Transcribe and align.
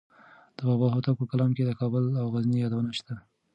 د 0.57 0.59
بابا 0.67 0.87
هوتک 0.93 1.15
په 1.19 1.25
کلام 1.31 1.51
کې 1.55 1.63
د 1.65 1.71
کابل 1.79 2.03
او 2.21 2.25
غزني 2.33 2.57
یادونه 2.63 2.91
شته. 2.97 3.15